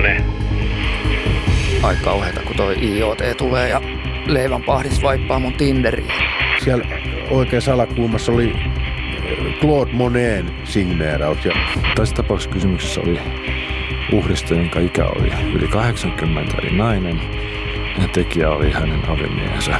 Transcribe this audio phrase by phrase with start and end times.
[0.00, 0.24] Kuulusteluhuone.
[1.82, 3.80] Aika kauheeta, kun toi IoT tulee ja
[4.26, 6.12] leivän pahdis vaippaa mun Tinderiin.
[6.64, 6.84] Siellä
[7.30, 11.44] oikeassa alakulmassa oli äh, Claude Moneen signeeraus.
[11.44, 11.52] Ja
[11.94, 13.20] Tässä tapauksessa kysymyksessä oli
[14.12, 17.20] uhrista, jonka ikä oli yli 80, eli nainen,
[18.02, 19.78] ja tekijä oli hänen avimiehensä.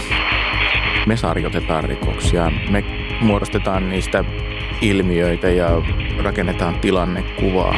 [1.07, 2.85] Me sarjoitetaan rikoksia, me
[3.21, 4.25] muodostetaan niistä
[4.81, 5.69] ilmiöitä ja
[6.23, 7.75] rakennetaan tilannekuvaa.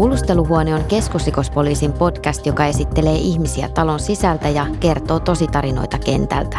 [0.00, 6.58] Kuulusteluhuone on keskusrikospoliisin podcast, joka esittelee ihmisiä talon sisältä ja kertoo tositarinoita kentältä.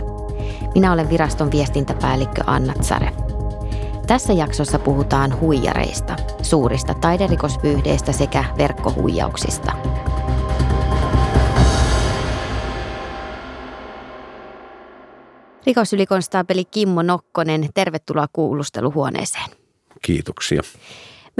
[0.75, 3.11] Minä olen viraston viestintäpäällikkö Anna Tsare.
[4.07, 9.71] Tässä jaksossa puhutaan huijareista, suurista taiderikosvyyhdeistä sekä verkkohuijauksista.
[15.65, 19.49] Rikosylikonstaapeli Kimmo Nokkonen, tervetuloa kuulusteluhuoneeseen.
[20.01, 20.61] Kiitoksia.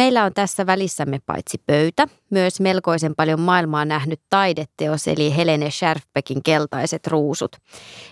[0.01, 6.43] Meillä on tässä välissämme paitsi pöytä, myös melkoisen paljon maailmaa nähnyt taideteos, eli Helene Scherfbeckin
[6.43, 7.55] keltaiset ruusut.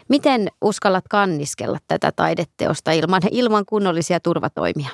[0.10, 4.90] Miten uskallat kanniskella tätä taideteosta ilman, ilman kunnollisia turvatoimia?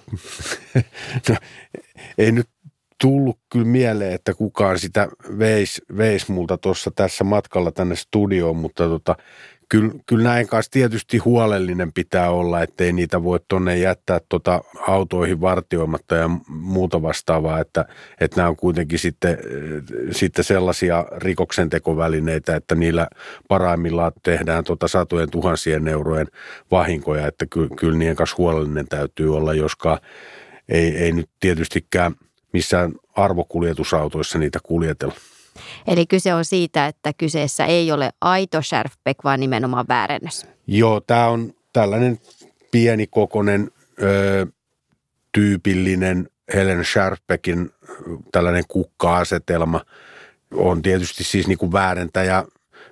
[1.29, 1.35] No,
[2.17, 2.49] ei nyt
[3.01, 5.07] tullut kyllä mieleen, että kukaan sitä
[5.39, 9.15] veisi veis multa tuossa tässä matkalla tänne studioon, mutta tota,
[9.69, 15.41] kyllä, kyllä näin kanssa tietysti huolellinen pitää olla, ettei niitä voi tuonne jättää tota autoihin
[15.41, 17.85] vartioimatta ja muuta vastaavaa, että,
[18.21, 19.37] että nämä on kuitenkin sitten,
[20.11, 23.07] sitten sellaisia rikoksentekovälineitä, että niillä
[23.47, 26.27] paraimmillaan tehdään tota satojen tuhansien eurojen
[26.71, 29.99] vahinkoja, että kyllä, kyllä niiden kanssa huolellinen täytyy olla, joskaan
[30.69, 32.15] ei, ei nyt tietystikään
[32.53, 35.15] missään arvokuljetusautoissa niitä kuljetella.
[35.87, 40.45] Eli kyse on siitä, että kyseessä ei ole aito Scherfbeck, vaan nimenomaan väärennös.
[40.67, 42.19] Joo, tämä on tällainen
[42.71, 43.71] pienikokoinen,
[44.01, 44.47] ö,
[45.31, 47.69] tyypillinen Helen Scherfbeckin
[48.31, 49.81] tällainen kukka-asetelma.
[50.53, 52.43] On tietysti siis niin kuin väärentäjä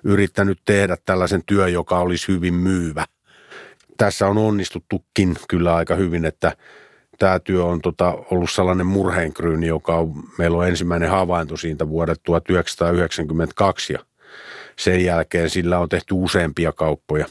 [0.04, 3.04] yrittänyt tehdä tällaisen työn, joka olisi hyvin myyvä.
[3.96, 6.56] Tässä on onnistuttukin kyllä aika hyvin, että
[7.18, 12.20] tämä työ on tota, ollut sellainen murheenkryyni, joka on, meillä on ensimmäinen havainto siitä vuodet
[12.22, 13.98] 1992 ja
[14.76, 17.26] sen jälkeen sillä on tehty useampia kauppoja,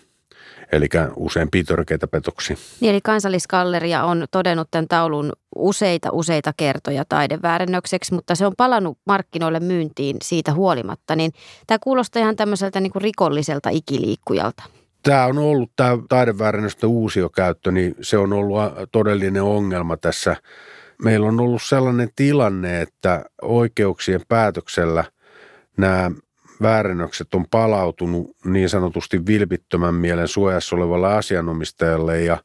[0.72, 2.58] eli useampia törkeitä petoksia.
[2.80, 8.98] Niin, eli kansalliskalleria on todennut tämän taulun useita useita kertoja taideväärennökseksi, mutta se on palannut
[9.06, 11.32] markkinoille myyntiin siitä huolimatta, niin
[11.68, 14.64] tämä kuulostaa ihan tämmöiseltä niin kuin rikolliselta ikiliikkujalta
[15.04, 18.58] tämä on ollut tämä taideväärennöstä uusiokäyttö, niin se on ollut
[18.92, 20.36] todellinen ongelma tässä.
[21.04, 25.04] Meillä on ollut sellainen tilanne, että oikeuksien päätöksellä
[25.78, 26.12] nämä
[26.62, 32.38] väärennökset on palautunut niin sanotusti vilpittömän mielen suojassa olevalle asianomistajalle ja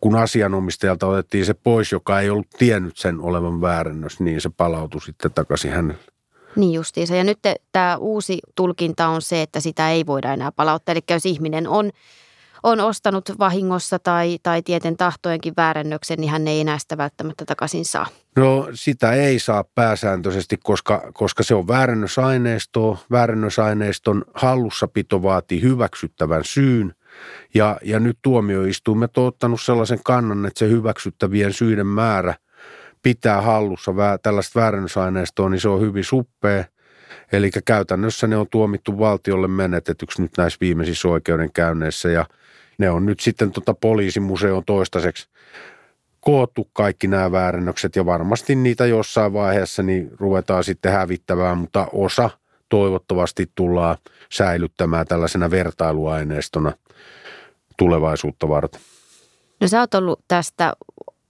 [0.00, 5.00] kun asianomistajalta otettiin se pois, joka ei ollut tiennyt sen olevan väärennös, niin se palautui
[5.00, 6.17] sitten takaisin hänelle.
[6.58, 7.16] Niin justiinsa.
[7.16, 7.38] Ja nyt
[7.72, 10.92] tämä uusi tulkinta on se, että sitä ei voida enää palauttaa.
[10.92, 11.90] Eli jos ihminen on,
[12.62, 17.84] on ostanut vahingossa tai, tai tieten tahtojenkin väärennöksen, niin hän ei enää sitä välttämättä takaisin
[17.84, 18.06] saa.
[18.36, 22.98] No sitä ei saa pääsääntöisesti, koska, koska se on väärennösaineistoa.
[23.10, 26.94] Väärennösaineiston hallussapito vaatii hyväksyttävän syyn.
[27.54, 32.34] Ja, ja nyt tuomioistuimet on ottanut sellaisen kannan, että se hyväksyttävien syiden määrä–
[33.02, 36.64] pitää hallussa vä- tällaista väärännysaineistoa, niin se on hyvin suppea.
[37.32, 42.26] Eli käytännössä ne on tuomittu valtiolle menetetyksi nyt näissä viimeisissä oikeudenkäynneissä ja
[42.78, 45.28] ne on nyt sitten tota poliisimuseon toistaiseksi
[46.20, 52.30] koottu kaikki nämä väärennökset ja varmasti niitä jossain vaiheessa niin ruvetaan sitten hävittämään, mutta osa
[52.68, 53.96] toivottavasti tullaan
[54.32, 56.72] säilyttämään tällaisena vertailuaineistona
[57.76, 58.80] tulevaisuutta varten.
[59.60, 60.72] No sä oot ollut tästä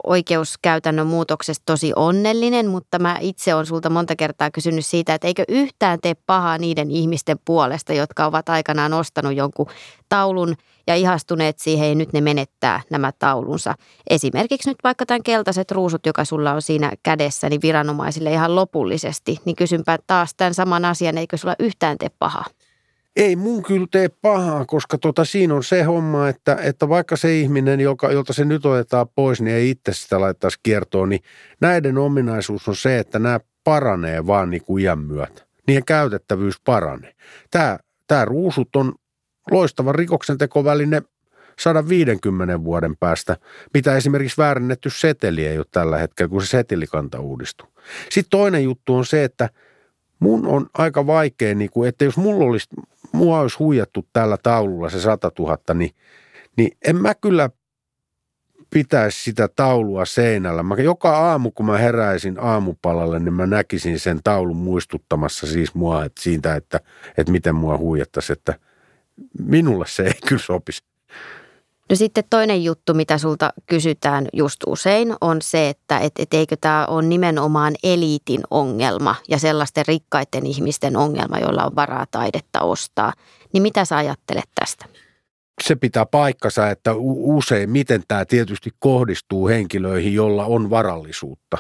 [0.05, 5.45] oikeuskäytännön muutoksesta tosi onnellinen, mutta mä itse olen sulta monta kertaa kysynyt siitä, että eikö
[5.49, 9.67] yhtään tee pahaa niiden ihmisten puolesta, jotka ovat aikanaan ostanut jonkun
[10.09, 10.55] taulun
[10.87, 13.75] ja ihastuneet siihen ja nyt ne menettää nämä taulunsa.
[14.11, 19.39] Esimerkiksi nyt vaikka tämän keltaiset ruusut, joka sulla on siinä kädessä, niin viranomaisille ihan lopullisesti,
[19.45, 22.45] niin kysynpä taas tämän saman asian, eikö sulla yhtään tee pahaa?
[23.19, 27.41] Ei mun kyllä tee pahaa, koska tota, siinä on se homma, että, että vaikka se
[27.41, 31.21] ihminen, joka, jolta se nyt otetaan pois, niin ei itse sitä laittaisi kiertoon, niin
[31.61, 35.43] näiden ominaisuus on se, että nämä paranee vaan niin kuin iän myötä.
[35.67, 37.15] Niiden käytettävyys paranee.
[37.51, 38.95] Tämä, tämä ruusut on
[39.51, 41.03] loistava rikoksentekoväline
[41.59, 43.37] 150 vuoden päästä,
[43.75, 47.69] mitä esimerkiksi väärennetty seteli ei ole tällä hetkellä, kun se setelikanta uudistuu.
[48.11, 49.49] Sitten toinen juttu on se, että
[50.21, 52.69] mun on aika vaikea, kuin, että jos mulla olisi
[53.13, 55.91] mua olisi huijattu tällä taululla se 100 000, niin,
[56.57, 57.51] niin en mä kyllä
[58.71, 60.63] pitäisi sitä taulua seinällä.
[60.63, 66.05] Mä joka aamu, kun mä heräisin aamupalalle, niin mä näkisin sen taulun muistuttamassa siis mua
[66.05, 66.81] että siitä, että,
[67.19, 68.55] että miten mua huijattaisi, että
[69.39, 70.83] minulle se ei kyllä sopisi.
[71.91, 76.57] No sitten toinen juttu, mitä sulta kysytään just usein, on se, että et, et eikö
[76.61, 83.13] tämä ole nimenomaan eliitin ongelma ja sellaisten rikkaiden ihmisten ongelma, joilla on varaa taidetta ostaa.
[83.53, 84.87] Niin mitä sä ajattelet tästä?
[85.65, 91.59] se pitää paikkansa, että usein miten tämä tietysti kohdistuu henkilöihin, jolla on varallisuutta.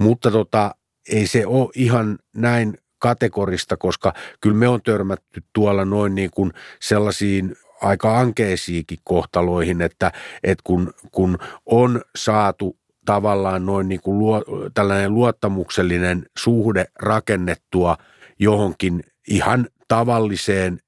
[0.00, 0.74] Mutta tota,
[1.12, 6.52] ei se ole ihan näin kategorista, koska kyllä me on törmätty tuolla noin niin kuin
[6.80, 10.12] sellaisiin aika ankeisiinkin kohtaloihin, että,
[10.44, 14.42] että kun, kun on saatu tavallaan noin niin kuin luo,
[14.74, 17.96] tällainen luottamuksellinen suhde rakennettua
[18.38, 20.80] johonkin ihan tavalliseen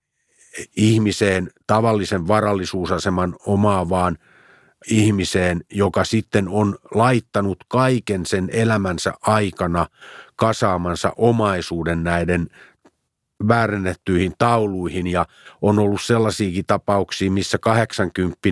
[0.77, 4.19] ihmiseen, tavallisen varallisuusaseman omaavaan
[4.91, 9.87] ihmiseen, joka sitten on laittanut kaiken sen elämänsä aikana
[10.37, 12.47] kasaamansa omaisuuden näiden
[13.49, 15.27] väärennettyihin tauluihin ja
[15.63, 18.49] on ollut sellaisiakin tapauksia, missä 80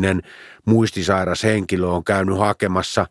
[0.64, 3.06] muistisairas henkilö on käynyt hakemassa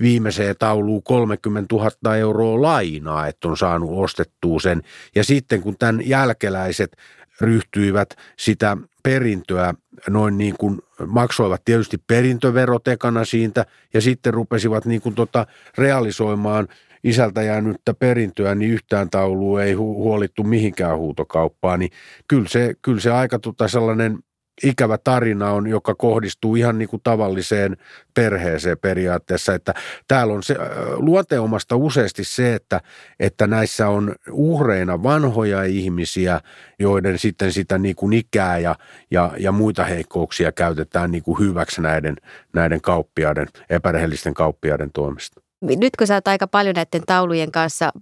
[0.00, 4.82] viimeiseen tauluun 30 000 euroa lainaa, että on saanut ostettua sen.
[5.14, 6.96] Ja sitten kun tämän jälkeläiset
[7.40, 9.74] ryhtyivät sitä perintöä
[10.08, 15.46] noin niin kuin maksoivat tietysti perintöverotekana siitä ja sitten rupesivat niin kuin tota
[15.78, 16.68] realisoimaan
[17.04, 21.90] isältä jäänyttä perintöä, niin yhtään taulua ei huolittu mihinkään huutokauppaan, niin
[22.28, 24.18] kyllä se, kyllä se aika tota sellainen
[24.62, 27.76] ikävä tarina on, joka kohdistuu ihan niin kuin tavalliseen
[28.14, 29.74] perheeseen periaatteessa, että
[30.08, 30.56] täällä on se
[30.96, 32.80] luonteomasta useasti se, että,
[33.20, 36.40] että näissä on uhreina vanhoja ihmisiä,
[36.78, 38.76] joiden sitten sitä niin kuin ikää ja,
[39.10, 42.16] ja, ja muita heikkouksia käytetään niin kuin hyväksi näiden,
[42.52, 45.43] näiden kauppiaiden, epärehellisten kauppiaiden toimesta.
[45.66, 47.92] Nyt kun sä oot aika paljon näiden taulujen kanssa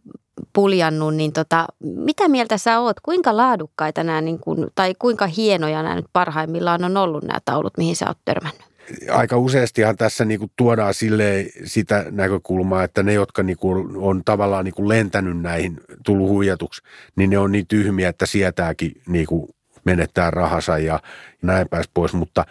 [0.52, 3.00] puljannut, niin tota, mitä mieltä sä oot?
[3.00, 7.78] Kuinka laadukkaita nämä, niin kuin, tai kuinka hienoja nämä nyt parhaimmillaan on ollut nämä taulut,
[7.78, 8.62] mihin sä oot törmännyt?
[9.10, 14.22] Aika useastihan tässä niin kuin tuodaan sille sitä näkökulmaa, että ne, jotka niin kuin on
[14.24, 16.82] tavallaan niin kuin lentänyt näihin, tullut huijatuksi,
[17.16, 19.48] niin ne on niin tyhmiä, että sietääkin niin kuin
[19.84, 21.00] menettää rahansa ja
[21.42, 22.12] näin pääs pois.
[22.12, 22.44] Mutta,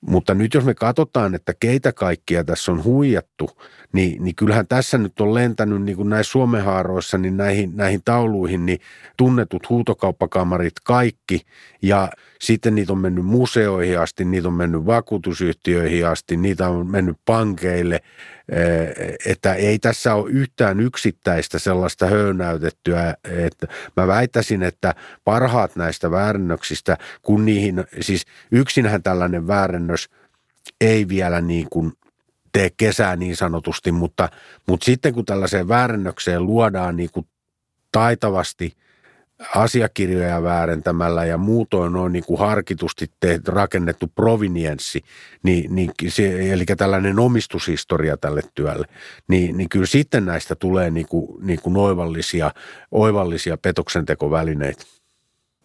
[0.00, 3.50] mutta nyt jos me katsotaan, että keitä kaikkia tässä on huijattu–
[3.92, 8.66] niin, niin kyllähän tässä nyt on lentänyt niin kuin näissä Suomenhaaroissa niin näihin, näihin tauluihin
[8.66, 8.80] niin
[9.16, 11.40] tunnetut huutokauppakamarit kaikki.
[11.82, 12.08] Ja
[12.40, 18.00] sitten niitä on mennyt museoihin asti, niitä on mennyt vakuutusyhtiöihin asti, niitä on mennyt pankeille,
[19.26, 23.66] että ei tässä ole yhtään yksittäistä sellaista höynäytettyä, että
[23.96, 24.94] mä väittäisin, että
[25.24, 30.08] parhaat näistä väärännöksistä, kun niihin, siis yksinhän tällainen väärännös
[30.80, 31.92] ei vielä niin kuin
[32.52, 34.28] tee kesää niin sanotusti, mutta,
[34.68, 37.26] mutta sitten kun tällaiseen väärännökseen luodaan niin kuin
[37.92, 38.72] taitavasti
[39.54, 45.04] asiakirjoja väärentämällä ja muutoin on niin kuin harkitusti tehty, rakennettu provenienssi,
[45.42, 48.86] niin, niin se, eli tällainen omistushistoria tälle työlle,
[49.28, 52.50] niin, niin kyllä sitten näistä tulee niin kuin, niin kuin oivallisia,
[52.90, 54.84] oivallisia petoksentekovälineitä.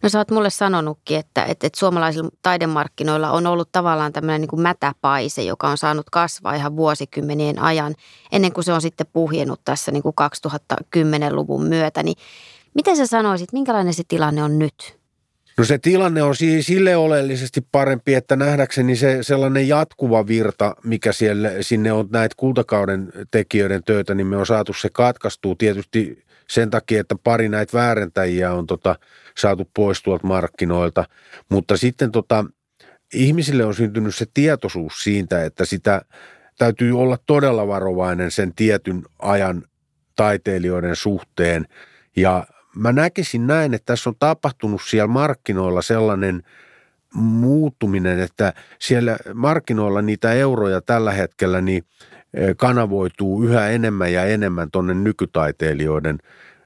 [0.02, 4.60] No sä oot mulle sanonutkin, että, että, että suomalaisilla taidemarkkinoilla on ollut tavallaan tämmöinen niin
[4.60, 7.94] mätäpaise, joka on saanut kasvaa ihan vuosikymmenien ajan,
[8.32, 10.14] ennen kuin se on sitten puhjennut tässä niin kuin
[10.84, 12.02] 2010-luvun myötä.
[12.02, 12.16] Niin
[12.74, 15.02] miten sä sanoisit, minkälainen se tilanne on nyt?
[15.58, 21.50] No se tilanne on sille oleellisesti parempi, että nähdäkseni se sellainen jatkuva virta, mikä siellä,
[21.60, 27.00] sinne on näitä kultakauden tekijöiden töitä, niin me on saatu se katkaistua tietysti sen takia,
[27.00, 28.96] että pari näitä väärentäjiä on tota,
[29.38, 31.04] saatu pois tuolta markkinoilta.
[31.48, 32.44] Mutta sitten tota,
[33.14, 36.02] ihmisille on syntynyt se tietoisuus siitä, että sitä
[36.58, 39.62] täytyy olla todella varovainen sen tietyn ajan
[40.16, 41.66] taiteilijoiden suhteen.
[42.16, 46.42] Ja mä näkisin näin, että tässä on tapahtunut siellä markkinoilla sellainen
[47.14, 51.84] muuttuminen, että siellä markkinoilla niitä euroja tällä hetkellä niin
[52.34, 56.18] eh, kanavoituu yhä enemmän ja enemmän tuonne nykytaiteilijoiden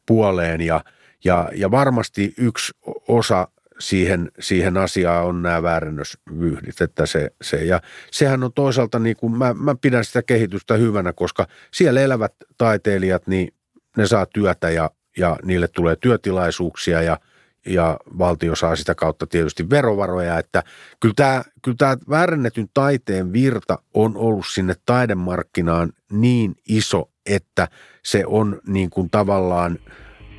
[0.07, 0.61] puoleen.
[0.61, 0.85] Ja,
[1.25, 2.73] ja, ja varmasti yksi
[3.09, 3.49] osa
[3.79, 9.39] siihen, siihen asiaan on nämä väärennösvyhdit, että se, se, ja sehän on toisaalta niin kuin,
[9.39, 13.55] mä, mä pidän sitä kehitystä hyvänä, koska siellä elävät taiteilijat, niin
[13.97, 17.19] ne saa työtä ja, ja niille tulee työtilaisuuksia ja,
[17.67, 20.63] ja valtio saa sitä kautta tietysti verovaroja, että
[21.01, 27.69] kyllä tämä, kyllä tämä väärennetyn taiteen virta on ollut sinne taidemarkkinaan niin iso, että
[28.05, 29.79] se on niin kuin tavallaan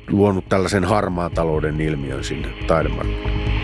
[0.08, 3.57] luonut tällaisen harmaan talouden ilmiön sinne taidemarkkinoille.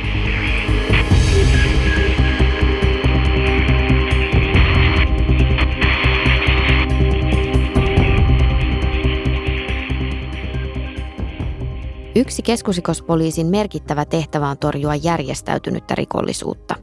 [12.17, 16.75] Yksi keskusrikospoliisin merkittävä tehtävä on torjua järjestäytynyttä rikollisuutta.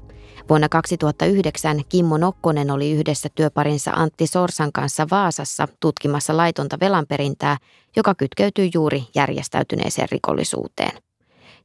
[0.49, 7.57] Vuonna 2009 Kimmo Nokkonen oli yhdessä työparinsa Antti Sorsan kanssa Vaasassa tutkimassa laitonta velanperintää,
[7.95, 10.97] joka kytkeytyy juuri järjestäytyneeseen rikollisuuteen.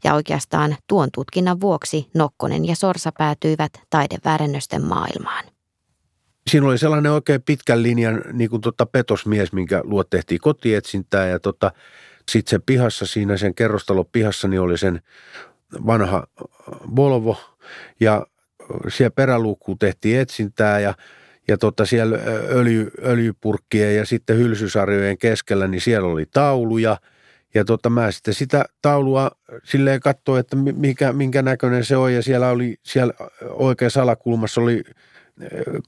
[0.05, 5.45] Ja oikeastaan tuon tutkinnan vuoksi Nokkonen ja Sorsa päätyivät taideväärennösten maailmaan.
[6.51, 11.39] Siinä oli sellainen oikein pitkän linjan niin kuin tota petosmies, minkä luo tehtiin kotietsintää ja
[11.39, 11.73] tota,
[12.31, 15.01] sitten se pihassa siinä, sen kerrostalon pihassa, niin oli sen
[15.87, 16.27] vanha
[16.97, 17.37] Volvo
[18.01, 18.27] ja
[18.89, 20.95] siellä peräluukkuun tehtiin etsintää ja,
[21.49, 22.19] ja tota siellä
[22.51, 26.97] öljy, öljypurkkien ja sitten hylsysarjojen keskellä, niin siellä oli tauluja.
[27.55, 29.31] Ja tota, mä sitten sitä taulua
[29.65, 32.15] silleen katsoin, että mikä, minkä näköinen se on.
[32.15, 34.83] Ja siellä oli, siellä oikeassa alakulmassa oli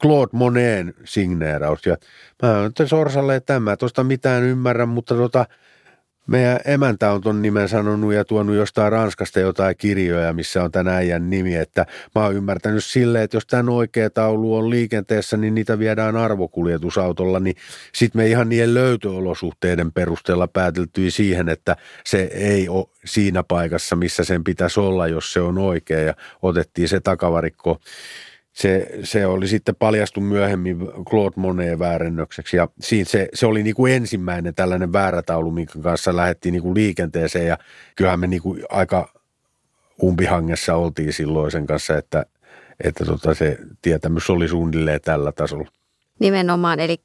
[0.02, 1.86] Claude Moneen signeeraus.
[1.86, 1.96] Ja
[2.42, 5.46] mä olen Sorsalle, että en mä tuosta mitään ymmärrä, mutta tota,
[6.28, 10.94] meidän emäntä on ton nimen sanonut ja tuonut jostain Ranskasta jotain kirjoja, missä on tämän
[10.94, 15.54] äijän nimi, että mä oon ymmärtänyt silleen, että jos tämän oikea taulu on liikenteessä, niin
[15.54, 17.56] niitä viedään arvokuljetusautolla, niin
[17.94, 24.24] sitten me ihan niiden löytöolosuhteiden perusteella pääteltyi siihen, että se ei ole siinä paikassa, missä
[24.24, 27.80] sen pitäisi olla, jos se on oikea ja otettiin se takavarikko
[28.58, 30.78] se, se oli sitten paljastu myöhemmin
[31.10, 36.16] Claude Monet väärennökseksi ja siinä se, se oli niin kuin ensimmäinen tällainen väärätaulu, minkä kanssa
[36.16, 37.58] lähdettiin niin kuin liikenteeseen ja
[37.96, 39.12] kyllähän me niin kuin aika
[40.02, 42.26] umpihangessa oltiin silloin sen kanssa, että,
[42.84, 45.68] että tota se tietämys oli suunnilleen tällä tasolla.
[46.18, 47.00] Nimenomaan, eli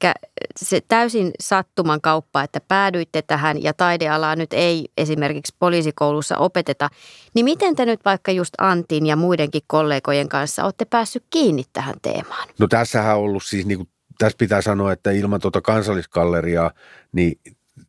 [0.56, 6.88] se täysin sattuman kauppa, että päädyitte tähän ja taidealaa nyt ei esimerkiksi poliisikoulussa opeteta,
[7.34, 11.94] niin miten te nyt vaikka just Antin ja muidenkin kollegojen kanssa olette päässyt kiinni tähän
[12.02, 12.48] teemaan?
[12.58, 16.70] No tässähän on ollut siis, niin kuin, tässä pitää sanoa, että ilman tuota kansalliskalleriaa,
[17.12, 17.40] niin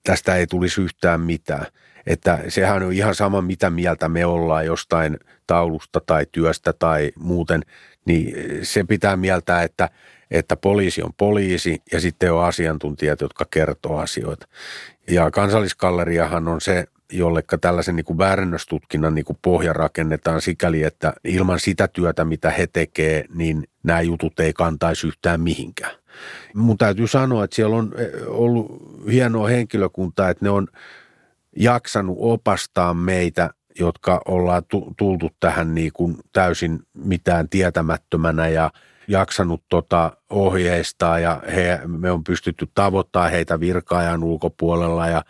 [0.04, 1.66] tästä ei tulisi yhtään mitään.
[2.06, 5.18] Että sehän on ihan sama, mitä mieltä me ollaan jostain
[5.48, 7.62] taulusta tai työstä tai muuten,
[8.06, 9.90] niin se pitää mieltää, että–
[10.32, 14.48] että poliisi on poliisi ja sitten on asiantuntijat, jotka kertoo asioita.
[15.10, 21.14] Ja kansalliskalleriahan on se, jollekka tällaisen niin kuin väärännöstutkinnan niin kuin pohja rakennetaan sikäli, että
[21.24, 25.96] ilman sitä työtä, mitä he tekee, niin nämä jutut ei kantaisi yhtään mihinkään.
[26.56, 28.68] Mun täytyy sanoa, että siellä on eh, ollut
[29.12, 30.68] hienoa henkilökuntaa, että ne on
[31.56, 34.64] jaksanut opastaa meitä jotka ollaan
[34.98, 38.72] tultu tähän niin kuin täysin mitään tietämättömänä ja
[39.08, 45.24] jaksanut tota ohjeistaa ja he, me on pystytty tavoittamaan heitä virkaajan ulkopuolella ja,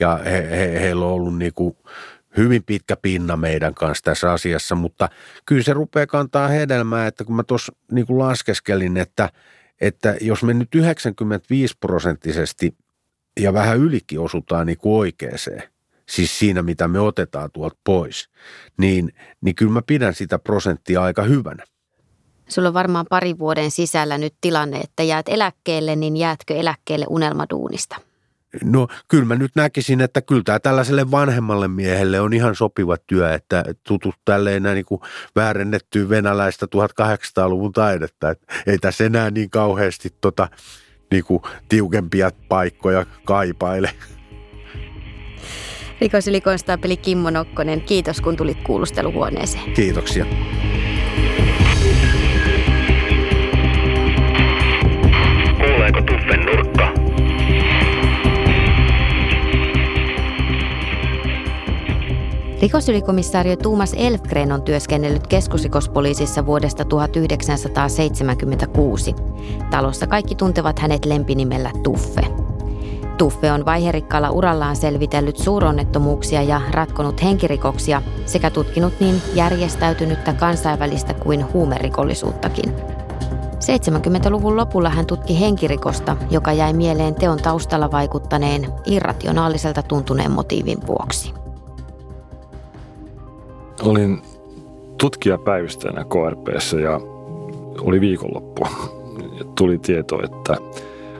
[0.00, 1.76] ja he, he, heillä on ollut niin kuin
[2.36, 5.08] hyvin pitkä pinna meidän kanssa tässä asiassa, mutta
[5.46, 9.30] kyllä se rupeaa kantaa hedelmää, että kun mä tuossa niin kuin laskeskelin, että,
[9.80, 12.76] että jos me nyt 95 prosenttisesti
[13.40, 15.62] ja vähän ylikin osutaan niin kuin oikeeseen,
[16.08, 18.28] siis siinä mitä me otetaan tuolta pois,
[18.76, 21.64] niin, niin kyllä mä pidän sitä prosenttia aika hyvänä.
[22.48, 27.96] Sulla on varmaan pari vuoden sisällä nyt tilanne, että jäät eläkkeelle, niin jäätkö eläkkeelle unelmaduunista?
[28.64, 33.34] No kyllä mä nyt näkisin, että kyllä tämä tällaiselle vanhemmalle miehelle on ihan sopiva työ,
[33.34, 35.00] että tutut tälleen niin kuin
[35.36, 38.30] väärennettyä venäläistä 1800-luvun taidetta.
[38.30, 40.48] Että ei tässä enää niin kauheasti tota,
[41.10, 43.90] niin kuin tiukempia paikkoja kaipaile.
[46.00, 49.72] Rikosylikonstaapeli Kimmo Nokkonen, kiitos kun tulit kuulusteluhuoneeseen.
[49.72, 50.26] Kiitoksia.
[62.62, 69.14] Rikosylikomissario Tuumas Elfgren on työskennellyt keskusrikospoliisissa vuodesta 1976.
[69.70, 72.20] Talossa kaikki tuntevat hänet lempinimellä Tuffe.
[73.18, 81.52] Tuffe on vaiherikkaalla urallaan selvitellyt suuronnettomuuksia ja ratkonut henkirikoksia sekä tutkinut niin järjestäytynyttä kansainvälistä kuin
[81.52, 82.91] huumerikollisuuttakin.
[83.62, 91.34] 70-luvun lopulla hän tutki henkirikosta, joka jäi mieleen teon taustalla vaikuttaneen irrationaaliselta tuntuneen motiivin vuoksi.
[93.82, 94.22] Olin
[94.98, 97.00] tutkijapäivystäjänä KRPssä ja
[97.80, 98.66] oli viikonloppu.
[99.58, 100.56] Tuli tieto, että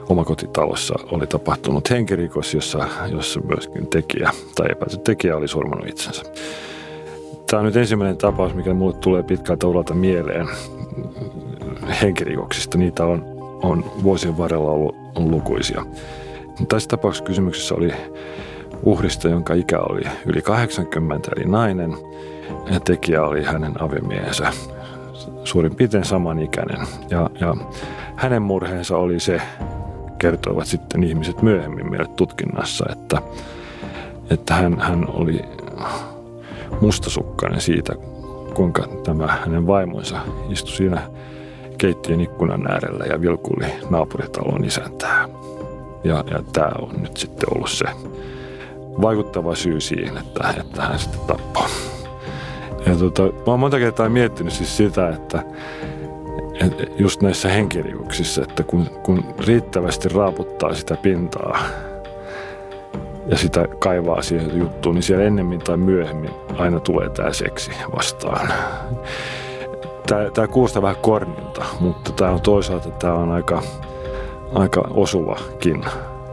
[0.09, 6.23] omakotitalossa oli tapahtunut henkirikos, jossa, jossa myöskin tekijä tai epäilty tekijä oli surmannut itsensä.
[7.49, 10.47] Tämä on nyt ensimmäinen tapaus, mikä mulle tulee pitkältä uralta mieleen
[12.01, 12.77] henkirikoksista.
[12.77, 13.25] Niitä on,
[13.63, 15.85] on vuosien varrella ollut on lukuisia.
[16.69, 17.91] Tässä tapauksessa kysymyksessä oli
[18.83, 21.93] uhrista, jonka ikä oli yli 80, eli nainen–
[22.85, 24.51] tekijä oli hänen aviomiehensä.
[25.43, 26.87] suurin piirtein samanikäinen.
[27.09, 27.55] Ja, ja
[28.15, 29.41] hänen murheensa oli se,
[30.19, 33.21] kertoivat sitten ihmiset myöhemmin meille tutkinnassa, että,
[34.29, 35.41] että hän, hän oli
[36.81, 37.93] mustasukkainen siitä,
[38.53, 40.17] kuinka tämä hänen vaimonsa
[40.49, 41.01] istui siinä
[41.83, 45.27] keittiön ikkunan äärellä ja vilkuli naapuritalon isäntää.
[46.03, 47.85] Ja, ja tämä on nyt sitten ollut se
[49.01, 51.69] vaikuttava syy siihen, että, että hän sitten tappoi.
[52.85, 55.43] Ja tota, mä oon monta kertaa miettinyt siis sitä, että,
[56.97, 61.59] just näissä henkirikoksissa, että kun, kun riittävästi raaputtaa sitä pintaa
[63.27, 68.53] ja sitä kaivaa siihen juttuun, niin siellä ennemmin tai myöhemmin aina tulee tämä seksi vastaan.
[70.07, 73.61] Tämä, tämä kuulostaa vähän kornilta, mutta tämä on toisaalta tämä on aika,
[74.53, 75.85] aika osuvakin,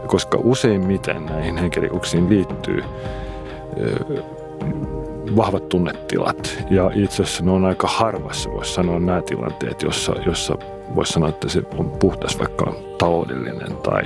[0.06, 2.84] koska useimmiten näihin henkirikoksiin liittyy
[5.36, 6.64] vahvat tunnetilat.
[6.70, 10.56] Ja itse asiassa ne on aika harvassa, voisi sanoa, nämä tilanteet, jossa, jossa
[10.94, 14.02] voisi sanoa, että se on puhtas vaikka taloudellinen tai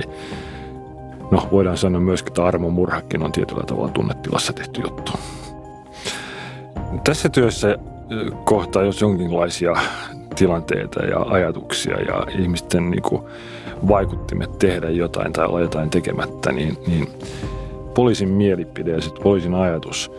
[1.31, 5.11] no voidaan sanoa myöskin, että armomurhakin on tietyllä tavalla tunnetilassa tehty juttu.
[7.03, 7.77] Tässä työssä
[8.43, 9.73] kohtaa jos jonkinlaisia
[10.35, 13.21] tilanteita ja ajatuksia ja ihmisten niin kuin
[13.87, 17.07] vaikuttimet tehdä jotain tai olla jotain tekemättä, niin, niin
[17.93, 20.11] poliisin mielipide ja sitten poliisin ajatus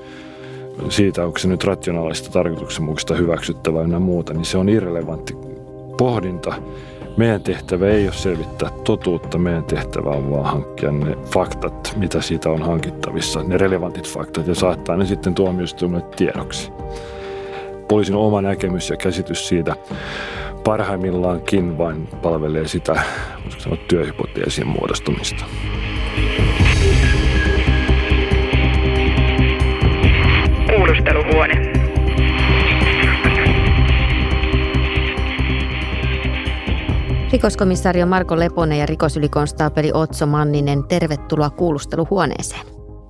[0.88, 5.36] siitä, onko se nyt rationaalista, tarkoituksenmukaista, hyväksyttävää ja muuta, niin se on irrelevantti
[5.98, 6.54] pohdinta.
[7.16, 12.50] Meidän tehtävä ei ole selvittää totuutta, meidän tehtävä on vaan hankkia ne faktat, mitä siitä
[12.50, 16.72] on hankittavissa, ne relevantit faktat ja saattaa ne sitten tuomioistuimelle tiedoksi.
[17.88, 19.76] Poliisin oma näkemys ja käsitys siitä
[20.64, 23.02] parhaimmillaankin vain palvelee sitä
[23.58, 25.44] sanoa, työhypoteesien muodostumista.
[30.76, 31.72] Kuulusteluhuone.
[37.32, 42.66] Rikoskomissario Marko Leponen ja rikosylikonstaapeli Otso Manninen, tervetuloa kuulusteluhuoneeseen.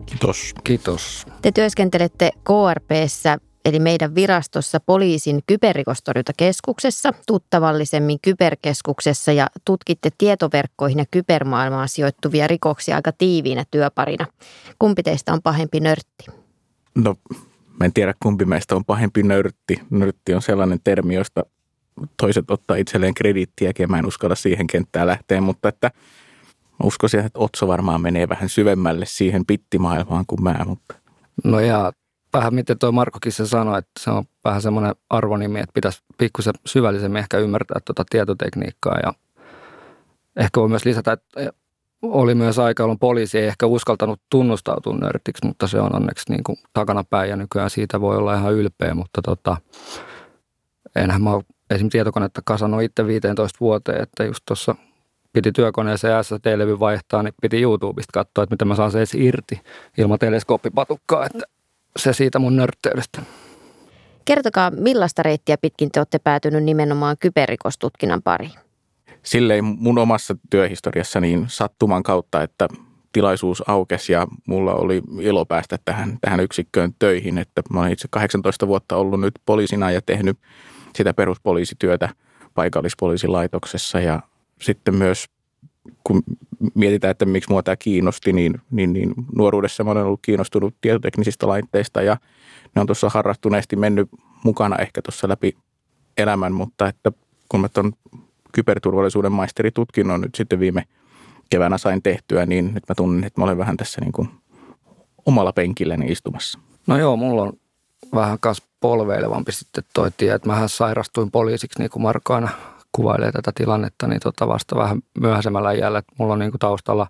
[0.06, 0.54] Kiitos.
[0.64, 1.26] Kiitos.
[1.42, 11.88] Te työskentelette KRPssä eli meidän virastossa poliisin kyberrikostorjuntakeskuksessa, tuttavallisemmin kyberkeskuksessa ja tutkitte tietoverkkoihin ja kybermaailmaan
[11.88, 14.26] sijoittuvia rikoksia aika tiiviinä työparina.
[14.78, 16.24] Kumpi teistä on pahempi nörtti?
[16.94, 17.14] No,
[17.80, 19.82] mä en tiedä kumpi meistä on pahempi nörtti.
[19.90, 21.42] Nörtti on sellainen termi, josta
[22.20, 25.90] toiset ottaa itselleen krediittiä, ja mä en uskalla siihen kenttään lähteä, mutta että
[26.70, 30.94] mä uskoisin, että Otso varmaan menee vähän syvemmälle siihen pittimaailmaan kuin mä, mutta
[31.44, 31.92] No ja
[32.36, 36.54] vähän miten tuo Markokin se sanoi, että se on vähän semmoinen arvonimi, että pitäisi pikkusen
[36.66, 39.12] syvällisemmin ehkä ymmärtää tuota tietotekniikkaa ja
[40.36, 41.52] ehkä voi myös lisätä, että
[42.02, 46.44] oli myös aika, jolloin poliisi ei ehkä uskaltanut tunnustautua nörtiksi, mutta se on onneksi niin
[46.44, 49.56] kuin takanapäin ja nykyään siitä voi olla ihan ylpeä, mutta tota,
[50.96, 51.30] enhän mä
[51.70, 54.74] esimerkiksi tietokonetta kasannut itse 15 vuoteen, että just tuossa
[55.32, 59.60] piti työkoneeseen SSD-levy vaihtaa, niin piti YouTubesta katsoa, että miten mä saan se edes irti
[59.98, 61.55] ilman teleskooppipatukkaa, että
[61.96, 63.22] se siitä mun nörtteydestä.
[64.24, 68.52] Kertokaa, millaista reittiä pitkin te olette päätynyt nimenomaan kyberrikostutkinnan pariin?
[69.22, 72.68] Silleen mun omassa työhistoriassa niin sattuman kautta, että
[73.12, 77.38] tilaisuus aukesi ja mulla oli ilo päästä tähän, tähän yksikköön töihin.
[77.38, 80.38] Että mä olen itse 18 vuotta ollut nyt poliisina ja tehnyt
[80.96, 82.08] sitä peruspoliisityötä
[82.54, 84.20] paikallispoliisilaitoksessa ja
[84.62, 85.26] sitten myös
[86.04, 86.22] kun
[86.74, 91.48] mietitään, että miksi mua tämä kiinnosti, niin, niin, niin nuoruudessa mä olen ollut kiinnostunut tietoteknisistä
[91.48, 92.16] laitteista ja
[92.74, 94.08] ne on tuossa harrastuneesti mennyt
[94.44, 95.56] mukana ehkä tuossa läpi
[96.16, 97.12] elämän, mutta että
[97.48, 97.92] kun mä tuon
[98.52, 100.84] kyberturvallisuuden maisteritutkinnon nyt sitten viime
[101.50, 104.28] keväänä sain tehtyä, niin nyt mä tunnen, että mä olen vähän tässä niin kuin
[105.26, 106.58] omalla penkilläni istumassa.
[106.86, 107.52] No joo, mulla on
[108.14, 112.48] vähän kas polveilevampi sitten toi tie, että mähän sairastuin poliisiksi niin kuin Marko aina
[112.96, 117.06] kuvailee tätä tilannetta, niin tota vasta vähän myöhäisemmällä iällä, että mulla on niin kuin taustalla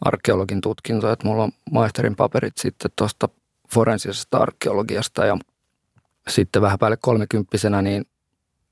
[0.00, 3.28] arkeologin tutkinto, että mulla on maisterin paperit sitten tuosta
[3.74, 5.38] forensisesta arkeologiasta ja
[6.28, 8.04] sitten vähän päälle kolmekymppisenä niin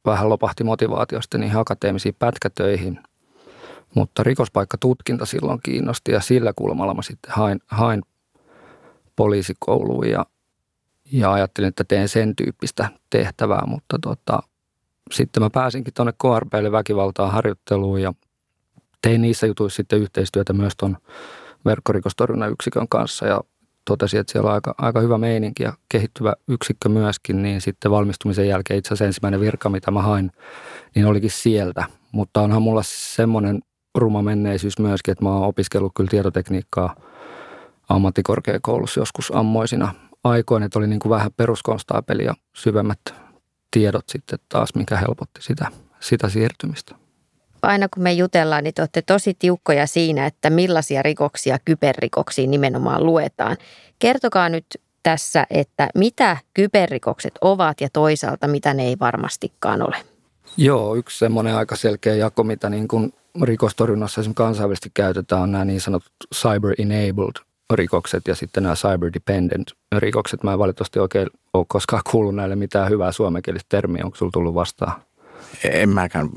[0.05, 3.01] vähän lopahti motivaatiosta niihin akateemisiin pätkätöihin.
[3.95, 8.03] Mutta rikospaikkatutkinta silloin kiinnosti ja sillä kulmalla mä sitten hain, hain
[9.17, 10.27] poliisikouluun ja,
[11.13, 14.43] ja ajattelin, että teen sen tyyppistä tehtävää, mutta tota,
[15.11, 18.15] sitten mä pääsinkin tuonne KRPlle väkivaltaa harjoitteluun ja
[19.03, 20.97] tein niissä jutuissa sitten yhteistyötä myös tuon
[21.65, 23.41] verkkorikostorjunnan yksikön kanssa ja
[23.85, 28.49] totesin, että siellä on aika, aika hyvä meininki ja kehittyvä yksikkö myöskin, niin sitten valmistumisen
[28.49, 30.33] jälkeen itse asiassa ensimmäinen virka, mitä mä hain,
[30.95, 31.85] niin olikin sieltä.
[32.13, 33.63] Mutta onhan mulla semmoinen
[33.95, 36.97] ruma menneisyys myöskin, että mä oon opiskellut kyllä tietotekniikkaa
[37.89, 43.01] ammattikorkeakoulussa joskus ammoisina aikoina, että oli niin kuin vähän peruskonstaapelia syvemmät
[43.77, 45.67] tiedot sitten taas, mikä helpotti sitä,
[46.01, 46.95] sitä siirtymistä.
[47.63, 53.07] Aina kun me jutellaan, niin te olette tosi tiukkoja siinä, että millaisia rikoksia kyberrikoksiin nimenomaan
[53.07, 53.57] luetaan.
[53.99, 54.67] Kertokaa nyt
[55.03, 59.97] tässä, että mitä kyberrikokset ovat ja toisaalta mitä ne ei varmastikaan ole.
[60.57, 63.13] Joo, yksi semmoinen aika selkeä jako, mitä niin kuin
[63.43, 70.43] rikostorjunnassa esimerkiksi kansainvälisesti käytetään, on nämä niin sanotut cyber-enabled rikokset ja sitten nämä cyber-dependent rikokset.
[70.43, 74.05] Mä en valitettavasti oikein ole koskaan kuullut näille mitään hyvää suomenkielistä termiä.
[74.05, 74.93] Onko sulla tullut vastaan?
[75.65, 76.29] En mäkään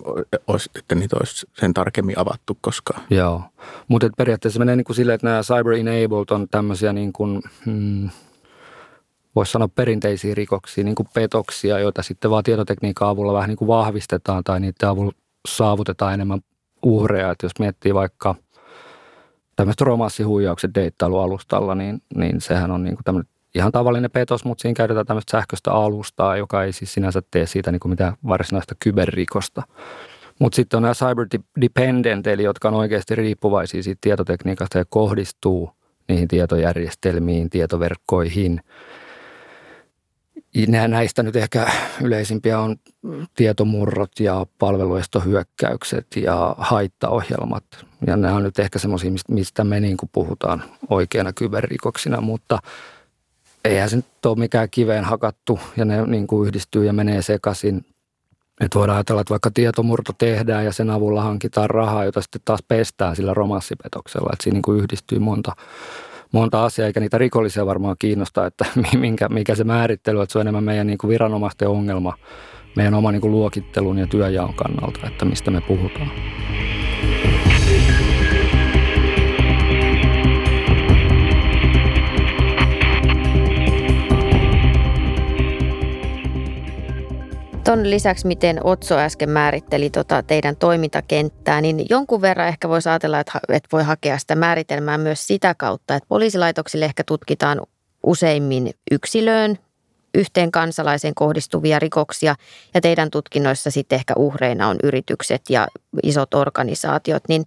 [0.48, 3.02] olisi, että niitä olisi sen tarkemmin avattu koskaan.
[3.10, 3.44] Joo,
[3.88, 8.10] mutta periaatteessa menee niin kuin silleen, että nämä cyber-enabled on tämmöisiä niin kuin, hmm,
[9.36, 13.68] voisi sanoa perinteisiä rikoksia, niin kuin petoksia, joita sitten vaan tietotekniikan avulla vähän niin kuin
[13.68, 15.12] vahvistetaan tai niiden avulla
[15.48, 16.39] saavutetaan enemmän
[16.84, 17.32] uhreja.
[17.32, 18.36] Että jos miettii vaikka
[19.60, 23.24] tämmöistä romanssihuijaukset deittailualustalla, niin, niin sehän on niin kuin
[23.56, 27.72] ihan tavallinen petos, mutta siinä käytetään tämmöistä sähköistä alustaa, joka ei siis sinänsä tee siitä
[27.72, 29.63] niin kuin mitään varsinaista kyberrikosta.
[30.39, 31.28] Mutta sitten on nämä cyber
[31.62, 35.72] dependent, eli jotka on oikeasti riippuvaisia siitä tietotekniikasta ja kohdistuu
[36.08, 38.60] niihin tietojärjestelmiin, tietoverkkoihin–
[40.88, 41.68] Näistä nyt ehkä
[42.02, 42.76] yleisimpiä on
[43.36, 47.64] tietomurrot ja palveluestohyökkäykset ja haittaohjelmat.
[48.08, 52.60] Ja nämä on nyt ehkä semmoisia, mistä me niin kuin puhutaan oikeana kyberrikoksina, mutta
[53.66, 57.86] eihän se nyt ole mikään kiveen hakattu ja ne niin kuin yhdistyy ja menee sekaisin.
[58.62, 62.60] Että voidaan ajatella, että vaikka tietomurto tehdään ja sen avulla hankitaan rahaa, jota sitten taas
[62.68, 64.30] pestään sillä romanssipetoksella.
[64.34, 65.52] Että siinä niin kuin yhdistyy monta
[66.32, 68.65] monta asiaa, eikä niitä rikollisia varmaan kiinnosta, että
[69.00, 72.13] minkä, mikä se määrittely, että se on enemmän meidän niin kuin viranomaisten ongelma,
[72.76, 76.12] meidän oma niin kuin luokittelun ja työjaon kannalta, että mistä me puhutaan.
[87.63, 93.19] Tuon lisäksi, miten Otso äsken määritteli tota teidän toimintakenttää, niin jonkun verran ehkä voisi ajatella,
[93.19, 97.62] että, että voi hakea sitä määritelmää myös sitä kautta, että poliisilaitoksille ehkä tutkitaan
[98.04, 99.58] useimmin yksilöön,
[100.15, 102.36] yhteen kansalaiseen kohdistuvia rikoksia
[102.74, 105.67] ja teidän tutkinnoissa sitten ehkä uhreina on yritykset ja
[106.04, 107.45] isot organisaatiot, niin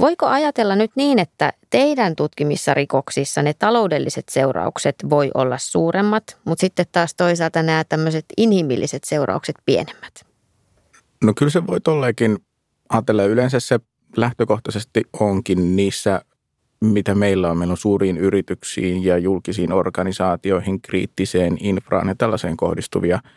[0.00, 6.60] Voiko ajatella nyt niin, että teidän tutkimissa rikoksissa ne taloudelliset seuraukset voi olla suuremmat, mutta
[6.60, 10.26] sitten taas toisaalta nämä tämmöiset inhimilliset seuraukset pienemmät?
[11.24, 12.38] No kyllä se voi tolleekin
[12.88, 13.24] ajatella.
[13.24, 13.80] Yleensä se
[14.16, 16.22] lähtökohtaisesti onkin niissä,
[16.80, 17.58] mitä meillä on.
[17.58, 23.20] Meillä on suuriin yrityksiin ja julkisiin organisaatioihin, kriittiseen infraan ja tällaiseen kohdistuvia–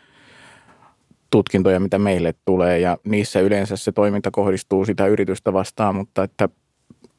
[1.30, 6.48] tutkintoja, mitä meille tulee ja niissä yleensä se toiminta kohdistuu sitä yritystä vastaan, mutta että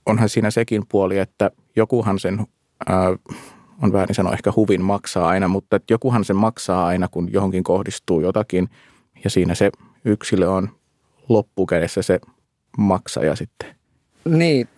[0.05, 2.47] onhan siinä sekin puoli, että jokuhan sen,
[2.89, 3.15] ää,
[3.83, 7.63] on väärin sanoa, ehkä huvin maksaa aina, mutta että jokuhan sen maksaa aina, kun johonkin
[7.63, 8.69] kohdistuu jotakin
[9.23, 9.71] ja siinä se
[10.05, 10.69] yksilö on
[11.29, 12.19] loppukädessä se
[12.77, 13.76] maksaja sitten.
[14.27, 14.69] Niin,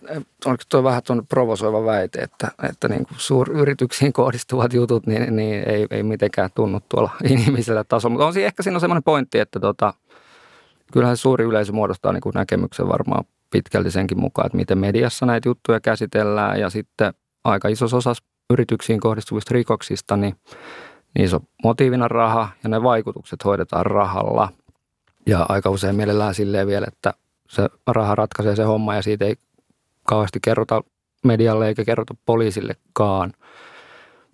[0.44, 5.68] onko tuo vähän tuon provosoiva väite, että, että niin kuin suuryrityksiin kohdistuvat jutut niin, niin
[5.68, 8.12] ei, ei mitenkään tunnu tuolla inhimillisellä tasolla.
[8.12, 9.94] Mutta on siinä ehkä siinä on semmoinen pointti, että tota,
[10.92, 15.48] kyllähän suuri yleisö muodostaa niin kuin näkemyksen varmaan pitkälti senkin mukaan, että miten mediassa näitä
[15.48, 18.12] juttuja käsitellään ja sitten aika iso osa
[18.50, 20.36] yrityksiin kohdistuvista rikoksista, niin
[21.18, 24.48] niissä on motiivina raha ja ne vaikutukset hoidetaan rahalla.
[25.26, 27.14] Ja aika usein mielellään silleen vielä, että
[27.50, 29.36] se raha ratkaisee se homma ja siitä ei
[30.06, 30.82] kauheasti kerrota
[31.24, 33.32] medialle eikä kerrota poliisillekaan.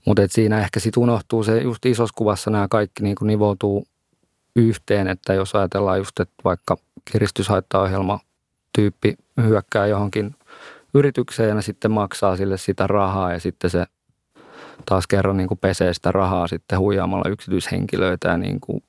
[0.07, 3.87] Mutta siinä ehkä sitten unohtuu se just isossa kuvassa nämä kaikki niin kuin nivoutuu
[4.57, 6.77] yhteen, että jos ajatellaan just, että vaikka
[7.13, 8.21] kiristyshaittaohjelma
[8.73, 10.35] tyyppi hyökkää johonkin
[10.95, 13.87] yritykseen ja ne sitten maksaa sille sitä rahaa ja sitten se
[14.87, 18.83] taas kerran niin kuin pesee sitä rahaa sitten huijaamalla yksityishenkilöitä ja niin kuin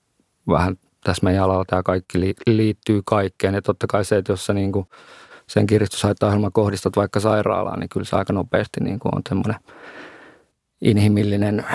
[0.47, 3.53] vähän tässä meidän alalla tämä kaikki liittyy kaikkeen.
[3.53, 4.87] Ja totta kai se, että jos sä niin kuin
[5.47, 9.59] sen kiristyshaittaohjelman kohdistat vaikka sairaalaan, niin kyllä se aika nopeasti niin kuin on semmoinen
[10.81, 11.65] inhimillinen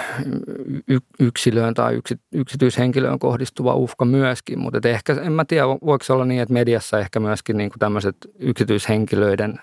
[1.21, 2.01] yksilöön tai
[2.33, 4.59] yksityishenkilöön kohdistuva uhka myöskin.
[4.59, 8.17] Mutta ehkä, en mä tiedä, voiko se olla niin, että mediassa ehkä myöskin niin tämmöiset
[8.39, 9.61] yksityishenkilöiden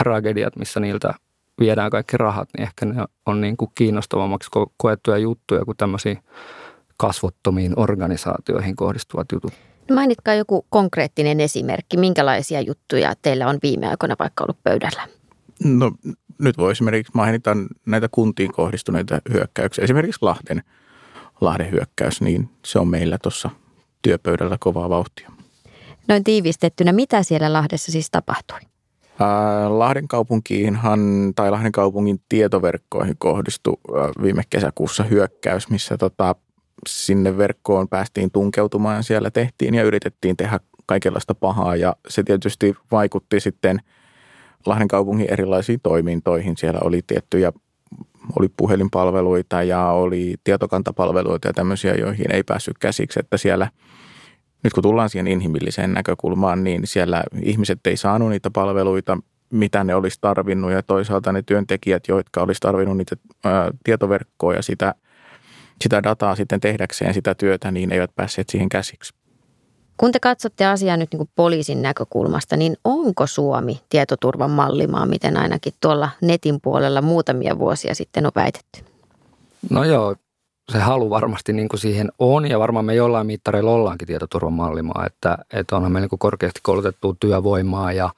[0.00, 1.14] tragediat, missä niiltä
[1.60, 6.22] viedään kaikki rahat, niin ehkä ne on niin kuin kiinnostavammaksi koettuja juttuja kuin tämmöisiä
[6.96, 9.52] kasvottomiin organisaatioihin kohdistuvat jutut.
[9.88, 11.96] No mainitkaa joku konkreettinen esimerkki.
[11.96, 15.08] Minkälaisia juttuja teillä on viime aikoina vaikka ollut pöydällä?
[15.64, 15.92] No
[16.38, 17.56] nyt voi esimerkiksi mainita
[17.86, 19.84] näitä kuntiin kohdistuneita hyökkäyksiä.
[19.84, 20.62] Esimerkiksi Lahden,
[21.40, 23.50] Lahden hyökkäys, niin se on meillä tuossa
[24.02, 25.30] työpöydällä kovaa vauhtia.
[26.08, 28.58] Noin tiivistettynä, mitä siellä Lahdessa siis tapahtui?
[29.68, 31.00] Lahden kaupunkiinhan
[31.36, 33.76] tai Lahden kaupungin tietoverkkoihin kohdistui
[34.22, 36.34] viime kesäkuussa hyökkäys, missä tota,
[36.88, 39.04] sinne verkkoon päästiin tunkeutumaan.
[39.04, 43.78] Siellä tehtiin ja yritettiin tehdä kaikenlaista pahaa ja se tietysti vaikutti sitten
[44.66, 46.56] Lahden kaupungin erilaisiin toimintoihin.
[46.56, 47.52] Siellä oli tiettyjä
[48.38, 53.70] oli puhelinpalveluita ja oli tietokantapalveluita ja tämmöisiä, joihin ei päässyt käsiksi, että siellä
[54.64, 59.18] nyt kun tullaan siihen inhimilliseen näkökulmaan, niin siellä ihmiset ei saanut niitä palveluita,
[59.50, 64.62] mitä ne olisi tarvinnut ja toisaalta ne työntekijät, jotka olisi tarvinnut niitä ää, tietoverkkoja ja
[64.62, 64.94] sitä,
[65.82, 69.14] sitä dataa sitten tehdäkseen sitä työtä, niin eivät päässeet siihen käsiksi.
[69.96, 75.36] Kun te katsotte asiaa nyt niin kuin poliisin näkökulmasta, niin onko Suomi tietoturvan mallimaa, miten
[75.36, 78.80] ainakin tuolla netin puolella muutamia vuosia sitten on väitetty?
[79.70, 80.16] No joo,
[80.72, 85.06] se halu varmasti niin kuin siihen on ja varmaan me jollain mittareilla ollaankin tietoturvan mallimaa,
[85.06, 88.10] että, että onhan meillä niin korkeasti koulutettua työvoimaa ja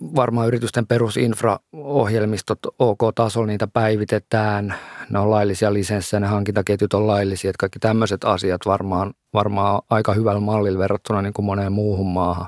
[0.00, 4.74] varmaan yritysten perusinfraohjelmistot OK-tasolla niitä päivitetään,
[5.10, 10.14] ne on laillisia lisenssejä, ne hankintaketjut on laillisia, että kaikki tämmöiset asiat varmaan, varmaan aika
[10.14, 12.46] hyvällä mallilla verrattuna niin kuin moneen muuhun maahan.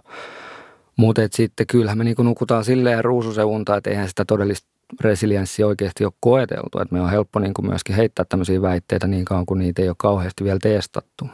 [0.97, 4.69] Mutta sitten kyllähän me niin kuin nukutaan silleen ruususeunta, että eihän sitä todellista
[5.01, 6.79] resilienssi oikeasti ole koeteltu.
[6.79, 9.89] Että me on helppo niin kuin myöskin heittää tämmöisiä väitteitä niin kauan kuin niitä ei
[9.89, 11.27] ole kauheasti vielä testattu.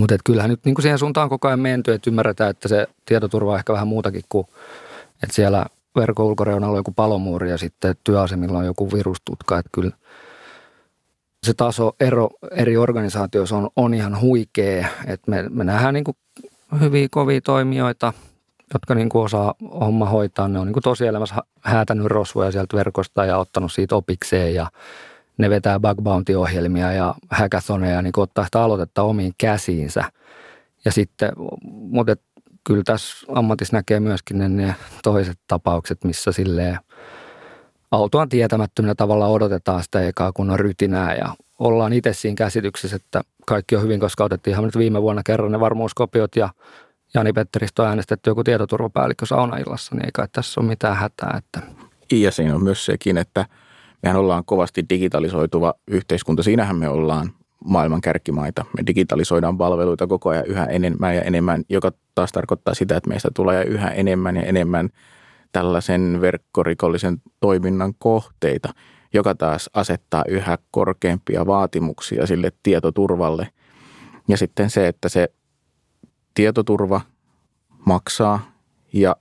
[0.00, 3.52] Mutta kyllähän nyt niin kuin siihen suuntaan koko ajan menty, että ymmärretään, että se tietoturva
[3.52, 4.46] on ehkä vähän muutakin kuin,
[5.24, 9.58] että siellä verkon ulkoreunalla on joku palomuuri ja sitten työasemilla on joku virustutka.
[9.58, 9.90] Että kyllä
[11.42, 14.88] se taso ero eri organisaatioissa on, on ihan huikea.
[15.06, 16.16] Että me, me nähdään niin kuin
[16.80, 18.12] hyviä kovia toimijoita–
[18.74, 20.48] jotka niin kuin osaa homma hoitaa.
[20.48, 24.66] Ne on niin kuin tosielämässä häätänyt rosvoja sieltä verkosta ja ottanut siitä opikseen ja
[25.38, 30.04] ne vetää bug bounty-ohjelmia ja hackathoneja, niin ottaa sitä aloitetta omiin käsiinsä.
[30.84, 31.32] Ja sitten,
[31.64, 32.16] mutta
[32.64, 36.78] kyllä tässä ammatissa näkee myöskin ne, ne toiset tapaukset, missä silleen
[37.90, 43.76] autoan tietämättömänä tavalla odotetaan sitä ekaa kunnon rytinää ja ollaan itse siinä käsityksessä, että kaikki
[43.76, 46.48] on hyvin, koska otettiin ihan nyt viime vuonna kerran ne varmuuskopiot ja
[47.14, 51.34] Jani Petteristä on äänestetty joku tietoturvapäällikkö saunaillassa, niin ei kai tässä ole mitään hätää.
[51.38, 51.60] Että.
[52.12, 53.46] Ja siinä on myös sekin, että
[54.02, 56.42] mehän ollaan kovasti digitalisoituva yhteiskunta.
[56.42, 57.32] Siinähän me ollaan
[57.64, 58.64] maailman kärkimaita.
[58.76, 63.28] Me digitalisoidaan palveluita koko ajan yhä enemmän ja enemmän, joka taas tarkoittaa sitä, että meistä
[63.34, 64.88] tulee yhä enemmän ja enemmän
[65.52, 68.74] tällaisen verkkorikollisen toiminnan kohteita,
[69.14, 73.48] joka taas asettaa yhä korkeampia vaatimuksia sille tietoturvalle.
[74.28, 75.28] Ja sitten se, että se
[76.34, 77.00] tietoturva
[77.86, 78.52] maksaa
[78.92, 79.16] ja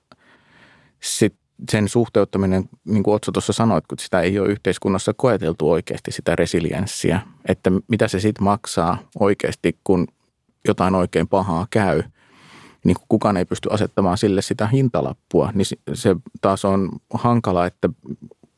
[0.99, 1.35] sit
[1.71, 6.35] sen suhteuttaminen, niin kuin Otso tuossa sanoit, kun sitä ei ole yhteiskunnassa koeteltu oikeasti sitä
[6.35, 10.07] resilienssiä, että mitä se sitten maksaa oikeasti, kun
[10.67, 12.03] jotain oikein pahaa käy,
[12.85, 17.89] niin kukaan ei pysty asettamaan sille sitä hintalappua, niin se taas on hankala, että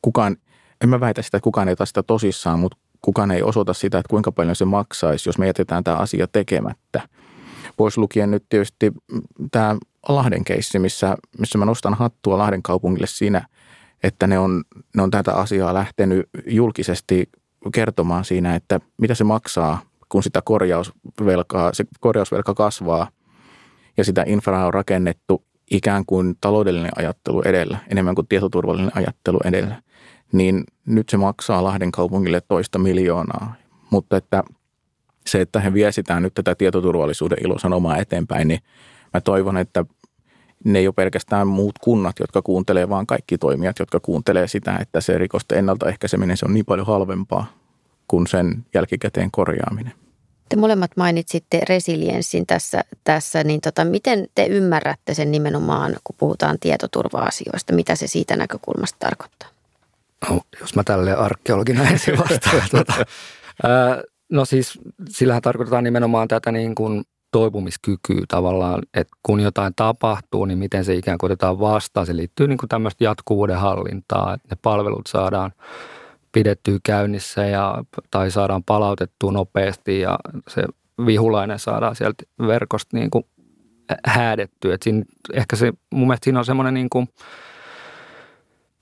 [0.01, 0.37] kukaan,
[0.81, 3.97] en mä väitä sitä, että kukaan ei taas sitä tosissaan, mutta kukaan ei osoita sitä,
[3.97, 7.01] että kuinka paljon se maksaisi, jos me jätetään tämä asia tekemättä–
[7.77, 8.91] Pois lukien nyt tietysti
[9.51, 9.77] tämä
[10.09, 13.47] Lahden keissi, missä, missä mä nostan hattua Lahden kaupungille siinä,
[14.03, 14.63] että ne on,
[14.95, 17.29] ne on tätä asiaa lähtenyt julkisesti
[17.73, 23.07] kertomaan siinä, että mitä se maksaa, kun sitä korjausvelkaa, se korjausvelka kasvaa
[23.97, 29.81] ja sitä infraa on rakennettu ikään kuin taloudellinen ajattelu edellä, enemmän kuin tietoturvallinen ajattelu edellä,
[30.31, 33.55] niin nyt se maksaa Lahden kaupungille toista miljoonaa.
[33.89, 34.43] Mutta että
[35.27, 38.59] se, että he viesitään nyt tätä tietoturvallisuuden ilosanomaa eteenpäin, niin
[39.13, 39.85] mä toivon, että
[40.65, 45.01] ne ei ole pelkästään muut kunnat, jotka kuuntelee, vaan kaikki toimijat, jotka kuuntelee sitä, että
[45.01, 47.53] se rikosten ennaltaehkäiseminen se on niin paljon halvempaa
[48.07, 49.93] kuin sen jälkikäteen korjaaminen.
[50.49, 56.57] Te molemmat mainitsitte resilienssin tässä, tässä niin tota, miten te ymmärrätte sen nimenomaan, kun puhutaan
[56.59, 57.73] tietoturva-asioista?
[57.73, 59.49] Mitä se siitä näkökulmasta tarkoittaa?
[60.29, 62.61] No, jos mä tälle arkeologina ensin vastaan.
[62.71, 62.93] tuota,
[63.63, 67.03] ää, No siis sillähän tarkoitetaan nimenomaan tätä niin kuin
[67.35, 72.05] toipumiskykyä tavallaan, että kun jotain tapahtuu, niin miten se ikään kuin otetaan vastaan.
[72.05, 75.51] Se liittyy niin kuin tämmöistä jatkuvuuden hallintaa, että ne palvelut saadaan
[76.31, 80.63] pidettyä käynnissä ja, tai saadaan palautettua nopeasti ja se
[81.05, 83.25] vihulainen saadaan sieltä verkosta niin kuin
[84.05, 84.75] häädettyä.
[84.75, 87.07] Et siinä, ehkä se, mun mielestä siinä on semmoinen niin kuin–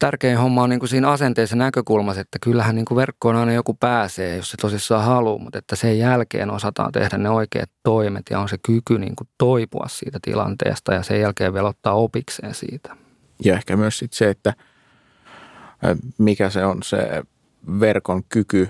[0.03, 3.73] tärkein homma on niin kuin siinä asenteessa näkökulmassa, että kyllähän niin kuin verkkoon aina joku
[3.73, 8.39] pääsee, jos se tosissaan haluaa, mutta että sen jälkeen osataan tehdä ne oikeat toimet ja
[8.39, 12.95] on se kyky niin kuin toipua siitä tilanteesta ja sen jälkeen vielä ottaa opikseen siitä.
[13.45, 14.53] Ja ehkä myös sit se, että
[16.17, 17.23] mikä se on se
[17.79, 18.69] verkon kyky,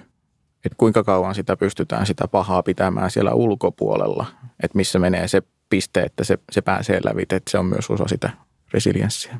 [0.65, 4.25] että kuinka kauan sitä pystytään sitä pahaa pitämään siellä ulkopuolella,
[4.63, 8.07] että missä menee se piste, että se, se pääsee läpi, että se on myös osa
[8.07, 8.29] sitä
[8.73, 9.37] resilienssiä.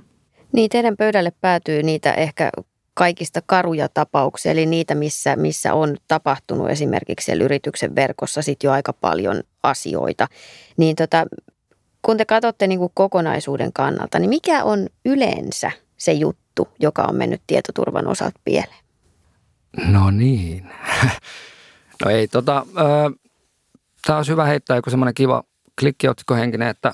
[0.54, 2.50] Niin, teidän pöydälle päätyy niitä ehkä
[2.94, 8.72] kaikista karuja tapauksia, eli niitä, missä, missä on tapahtunut esimerkiksi siellä yrityksen verkossa sit jo
[8.72, 10.28] aika paljon asioita.
[10.78, 11.26] Niin tota,
[12.02, 17.16] kun te katsotte niin kuin kokonaisuuden kannalta, niin mikä on yleensä se juttu, joka on
[17.16, 18.84] mennyt tietoturvan osalta pieleen?
[19.88, 20.70] No niin.
[22.06, 22.66] No ei tota,
[24.06, 25.44] tämä olisi hyvä heittää joku semmoinen kiva
[25.80, 26.94] klikkiotsikkohenkinen, että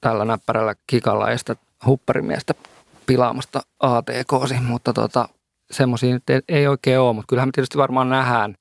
[0.00, 1.26] tällä näppärällä kikalla
[1.86, 2.54] hupparimiestä
[3.08, 5.28] pilaamasta ATKsi, mutta tota,
[5.70, 8.54] semmoisia nyt ei oikein ole, mutta kyllähän me tietysti varmaan nähdään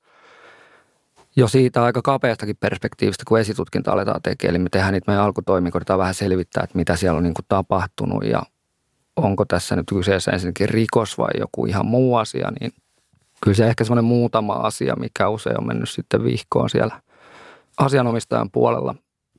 [1.35, 4.55] jo siitä aika kapeastakin perspektiivistä, kun esitutkinta aletaan tekemään.
[4.55, 8.23] Eli me tehdään niitä meidän alkutoimikoita vähän selvittää, että mitä siellä on niin kuin tapahtunut
[8.23, 8.41] ja
[9.15, 12.73] onko tässä nyt kyseessä ensinnäkin rikos vai joku ihan muu asia, niin
[13.41, 17.01] kyllä se ehkä semmoinen muutama asia, mikä usein on mennyt sitten vihkoon siellä
[17.77, 18.95] asianomistajan puolella.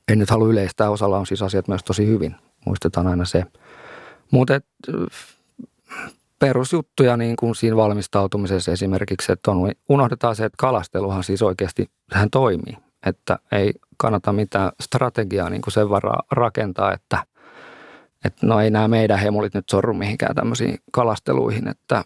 [0.07, 2.35] En nyt halua yleistää, osalla on siis asiat myös tosi hyvin.
[2.65, 3.45] Muistetaan aina se.
[4.31, 4.61] Mutta
[6.39, 12.29] perusjuttuja niin kuin siinä valmistautumisessa esimerkiksi, että on, unohdetaan se, että kalasteluhan siis oikeasti sehän
[12.29, 12.77] toimii.
[13.05, 17.23] Että ei kannata mitään strategiaa niin kuin sen varaa rakentaa, että,
[18.25, 22.03] että no ei nämä meidän hemulit nyt sorru mihinkään tämmöisiin kalasteluihin, että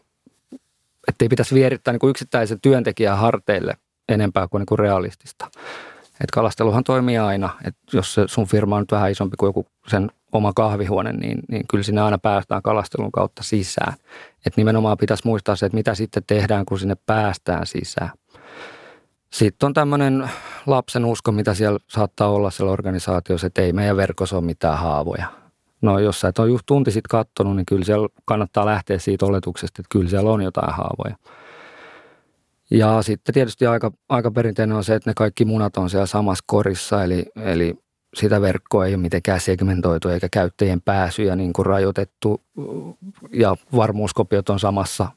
[1.21, 3.77] ei pitäisi vierittää niin kuin yksittäisen työntekijän harteille
[4.09, 5.51] enempää kuin, niin kuin realistista.
[6.21, 9.67] Et kalasteluhan toimii aina, että jos se sun firma on nyt vähän isompi kuin joku
[9.87, 13.93] sen oma kahvihuone, niin, niin kyllä sinne aina päästään kalastelun kautta sisään.
[14.45, 18.11] Et nimenomaan pitäisi muistaa se, että mitä sitten tehdään, kun sinne päästään sisään.
[19.33, 20.29] Sitten on tämmöinen
[20.65, 25.27] lapsen usko, mitä siellä saattaa olla siellä organisaatiossa, että ei meidän verkossa ole mitään haavoja.
[25.81, 29.25] No jos sä et ole just tunti sitten kattonut, niin kyllä siellä kannattaa lähteä siitä
[29.25, 31.15] oletuksesta, että kyllä siellä on jotain haavoja.
[32.71, 36.43] Ja sitten tietysti aika, aika perinteinen on se, että ne kaikki munat on siellä samassa
[36.47, 37.75] korissa, eli, eli
[38.13, 42.41] sitä verkkoa ei ole mitenkään segmentoitu eikä käyttäjien pääsyjä niin kuin rajoitettu.
[43.33, 45.11] Ja varmuuskopiot on samassa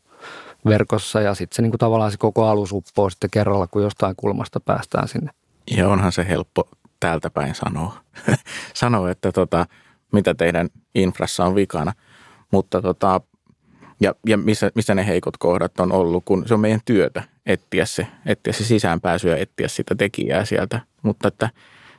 [0.66, 4.14] verkossa ja sitten se niin kuin tavallaan se koko alus uppoo sitten kerralla, kun jostain
[4.16, 5.30] kulmasta päästään sinne.
[5.76, 6.68] Ja onhan se helppo
[7.00, 7.96] täältä päin sanoa,
[8.74, 9.66] sanoa että tota,
[10.12, 11.92] mitä teidän infrassa on vikana,
[12.52, 13.20] mutta tota,
[14.00, 17.86] ja, ja missä, missä ne heikot kohdat on ollut, kun se on meidän työtä etsiä
[17.86, 20.80] se, etsiä se sisäänpääsy ja etsiä sitä tekijää sieltä.
[21.02, 21.50] Mutta että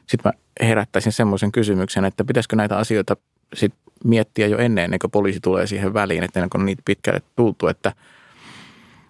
[0.07, 3.17] sitten mä herättäisin semmoisen kysymyksen, että pitäisikö näitä asioita
[3.53, 7.21] sit miettiä jo ennen, ennen kuin poliisi tulee siihen väliin, että ennen kuin niitä pitkälle
[7.35, 7.93] tultu, että,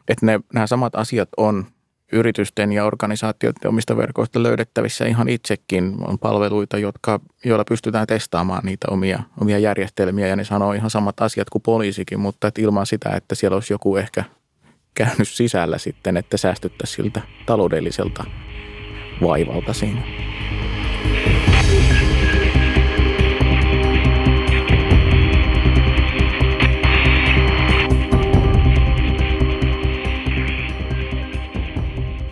[0.07, 1.65] että ne, nämä samat asiat on
[2.11, 5.95] yritysten ja organisaatioiden omista verkoista löydettävissä ihan itsekin.
[6.07, 11.21] On palveluita, jotka, joilla pystytään testaamaan niitä omia, omia järjestelmiä ja ne sanoo ihan samat
[11.21, 14.23] asiat kuin poliisikin, mutta että ilman sitä, että siellä olisi joku ehkä
[14.97, 18.23] käynyt sisällä sitten, että säästyttäisiin siltä taloudelliselta
[19.21, 20.01] vaivalta siinä.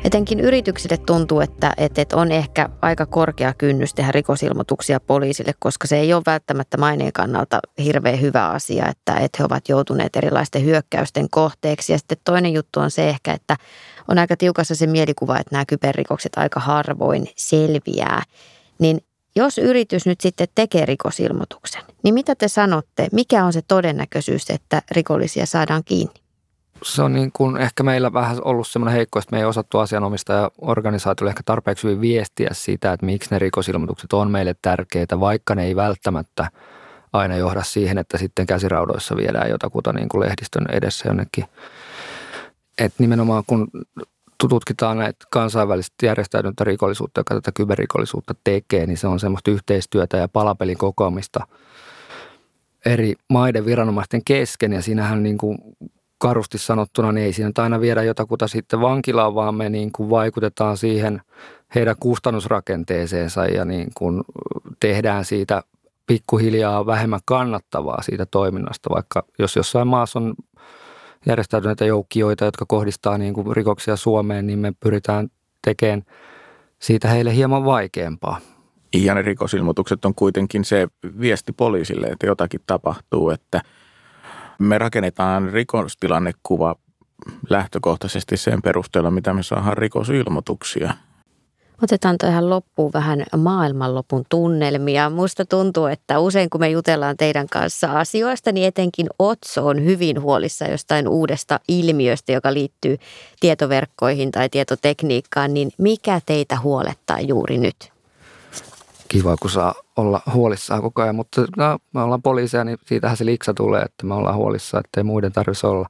[0.06, 5.98] Etenkin yrityksille tuntuu, että, että on ehkä aika korkea kynnys tehdä rikosilmoituksia poliisille, koska se
[5.98, 11.30] ei ole välttämättä maineen kannalta hirveän hyvä asia, että, että he ovat joutuneet erilaisten hyökkäysten
[11.30, 11.92] kohteeksi.
[11.92, 13.56] Ja sitten toinen juttu on se ehkä, että
[14.08, 18.24] on aika tiukassa se mielikuva, että nämä kyberrikokset aika harvoin selviää.
[18.80, 19.02] Niin
[19.36, 24.82] jos yritys nyt sitten tekee rikosilmoituksen, niin mitä te sanotte, mikä on se todennäköisyys, että
[24.92, 26.25] rikollisia saadaan kiinni?
[26.84, 30.52] Se on niin kuin ehkä meillä vähän ollut semmoinen heikko, että me ei osattu asianomistaja
[30.62, 35.66] organisaatiolle ehkä tarpeeksi hyvin viestiä siitä, että miksi ne rikosilmoitukset on meille tärkeitä, vaikka ne
[35.66, 36.52] ei välttämättä
[37.14, 41.46] aina johda siihen, että sitten käsiraudoissa viedään jotakuta niin kuin lehdistön edessä jonnekin.
[42.78, 43.68] että nimenomaan kun
[44.38, 50.28] tutkitaan näitä kansainvälistä järjestäytynyttä rikollisuutta, joka tätä kyberrikollisuutta tekee, niin se on semmoista yhteistyötä ja
[50.28, 51.48] palapelin kokoamista
[52.86, 55.58] eri maiden viranomaisten kesken ja siinähän niin kuin
[56.18, 60.78] karusti sanottuna, niin ei siinä aina viedä jotakuta sitten vankilaan, vaan me niin kuin vaikutetaan
[60.78, 61.22] siihen
[61.76, 64.24] heidän kustannusrakenteeseensa ja niin kuin
[64.80, 65.64] tehdään siitä
[66.08, 70.36] pikkuhiljaa vähemmän kannattavaa siitä toiminnasta, vaikka jos jossain maassa on
[71.26, 75.28] järjestäytyneitä joukkioita, jotka kohdistaa niin kuin rikoksia Suomeen, niin me pyritään
[75.62, 76.04] tekemään
[76.80, 78.40] siitä heille hieman vaikeampaa.
[78.94, 80.88] Ja ne rikosilmoitukset on kuitenkin se
[81.20, 83.62] viesti poliisille, että jotakin tapahtuu, että–
[84.60, 86.76] me rakennetaan rikostilannekuva
[87.50, 90.94] lähtökohtaisesti sen perusteella, mitä me saadaan rikosilmoituksia.
[91.84, 95.10] Otetaan tähän loppuun vähän maailmanlopun tunnelmia.
[95.10, 100.22] Musta tuntuu, että usein kun me jutellaan teidän kanssa asioista, niin etenkin Otso on hyvin
[100.22, 102.98] huolissa jostain uudesta ilmiöstä, joka liittyy
[103.40, 105.54] tietoverkkoihin tai tietotekniikkaan.
[105.54, 107.95] Niin mikä teitä huolettaa juuri nyt?
[109.08, 113.26] Kiva, kun saa olla huolissaan koko ajan, mutta no, me ollaan poliiseja, niin siitähän se
[113.26, 115.88] liksa tulee, että me ollaan huolissaan, että ei muiden tarvitsisi olla.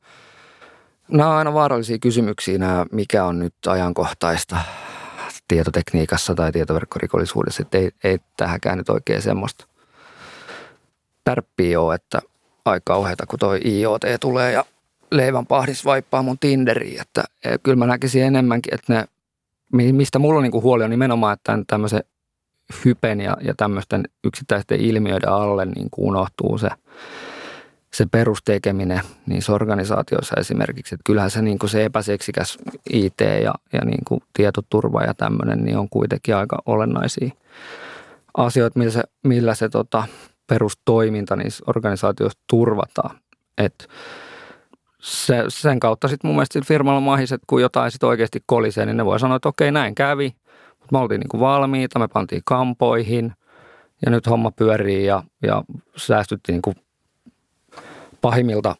[1.11, 4.57] Nämä on aina vaarallisia kysymyksiä, nämä, mikä on nyt ajankohtaista
[5.47, 7.61] tietotekniikassa tai tietoverkkorikollisuudessa.
[7.61, 9.67] Että ei, ei tähänkään nyt oikein semmoista
[11.23, 12.21] tärppiä ole, että
[12.65, 14.65] aika kauheata, kun toi IoT tulee ja
[15.11, 17.01] leivän pahdis vaippaa mun Tinderiin.
[17.01, 21.33] Että e, kyllä mä näkisin enemmänkin, että ne, mistä mulla on niin huoli on nimenomaan,
[21.33, 22.03] että tämmöisen
[22.85, 26.69] hypen ja, ja tämmöisten yksittäisten ilmiöiden alle niin kuin unohtuu se,
[27.93, 30.95] se perustekeminen niissä organisaatioissa esimerkiksi.
[30.95, 32.57] Että kyllähän se, niin kuin se epäseksikäs
[32.89, 37.29] IT ja, ja niin kuin tietoturva ja tämmöinen niin on kuitenkin aika olennaisia
[38.37, 40.03] asioita, millä se, millä se tota,
[40.47, 43.17] perustoiminta niissä organisaatioissa turvataan.
[43.57, 43.87] Et
[45.01, 49.05] se, sen kautta sitten mun mielestä firmalla mahiset, kun jotain sitten oikeasti kolisee, niin ne
[49.05, 50.35] voi sanoa, että okei näin kävi,
[50.91, 53.33] me oltiin niin kuin valmiita, me pantiin kampoihin
[54.05, 55.63] ja nyt homma pyörii ja, ja
[55.97, 56.75] säästyttiin niin kuin
[58.21, 58.75] pahimmilta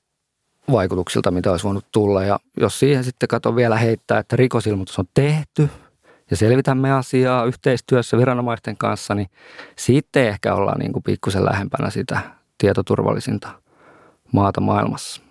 [0.72, 2.24] vaikutuksilta, mitä olisi voinut tulla.
[2.24, 5.70] Ja jos siihen sitten kato vielä heittää, että rikosilmoitus on tehty
[6.32, 9.28] ja selvitämme asiaa yhteistyössä viranomaisten kanssa, niin
[9.76, 12.20] sitten ehkä ollaan niin kuin pikkusen lähempänä sitä
[12.58, 13.50] tietoturvallisinta
[14.32, 15.22] maata maailmassa.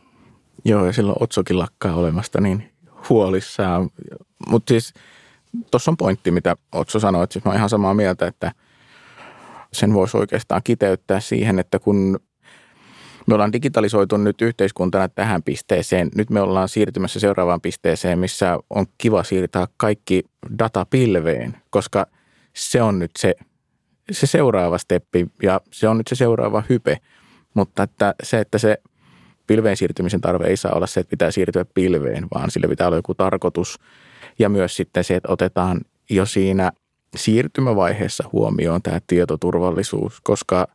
[0.64, 2.72] Joo, ja silloin Otsokin lakkaa olemasta niin
[3.08, 3.90] huolissaan.
[4.48, 4.94] Mutta siis
[5.70, 8.52] tuossa on pointti, mitä Otso sanoi, että siis mä oon ihan samaa mieltä, että
[9.72, 12.20] sen voisi oikeastaan kiteyttää siihen, että kun
[13.26, 16.08] me ollaan digitalisoitu nyt yhteiskuntana tähän pisteeseen.
[16.14, 20.22] Nyt me ollaan siirtymässä seuraavaan pisteeseen, missä on kiva siirtää kaikki
[20.58, 22.06] data pilveen, koska
[22.52, 23.34] se on nyt se,
[24.10, 26.98] se seuraava steppi ja se on nyt se seuraava hype.
[27.54, 28.78] Mutta että se, että se
[29.46, 32.96] pilveen siirtymisen tarve ei saa olla se, että pitää siirtyä pilveen, vaan sille pitää olla
[32.96, 33.78] joku tarkoitus.
[34.38, 35.80] Ja myös sitten se, että otetaan
[36.10, 36.72] jo siinä
[37.16, 40.66] siirtymävaiheessa huomioon tämä tietoturvallisuus, koska–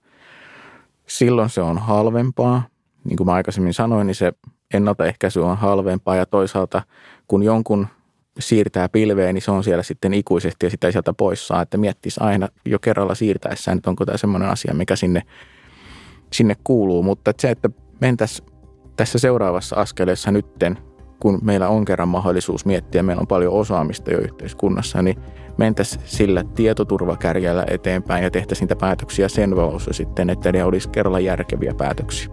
[1.10, 2.68] silloin se on halvempaa.
[3.04, 4.34] Niin kuin mä aikaisemmin sanoin, niin se
[4.74, 6.82] ennaltaehkäisy on halvempaa ja toisaalta
[7.28, 7.88] kun jonkun
[8.40, 11.62] siirtää pilveen, niin se on siellä sitten ikuisesti ja sitä ei sieltä pois saa.
[11.62, 15.22] Että miettisi aina jo kerralla siirtäessään, että onko tämä semmoinen asia, mikä sinne,
[16.34, 17.04] sinne kuuluu.
[17.04, 17.70] Mutta että se, että
[18.02, 18.50] mentäisiin
[18.96, 20.78] tässä seuraavassa askeleessa nytten,
[21.20, 25.20] kun meillä on kerran mahdollisuus miettiä, meillä on paljon osaamista jo yhteiskunnassa, niin
[25.58, 31.20] mentäisiin sillä tietoturvakärjellä eteenpäin ja tehtäisiin niitä päätöksiä sen valossa sitten, että ne olisi kerralla
[31.20, 32.30] järkeviä päätöksiä.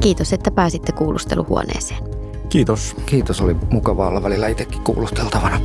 [0.00, 2.02] Kiitos, että pääsitte kuulusteluhuoneeseen.
[2.48, 2.96] Kiitos.
[3.06, 5.60] Kiitos, oli mukava olla välillä itsekin kuulusteltavana.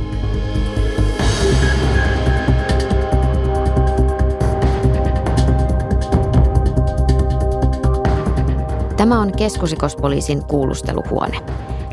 [8.96, 11.40] Tämä on keskusrikospoliisin kuulusteluhuone.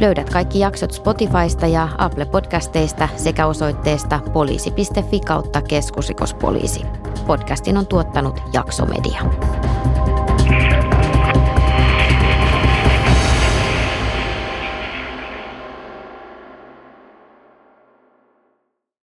[0.01, 6.81] Löydät kaikki jaksot Spotifysta ja Apple Podcasteista sekä osoitteesta poliisi.fi kautta keskusrikospoliisi.
[7.27, 9.21] Podcastin on tuottanut Jaksomedia.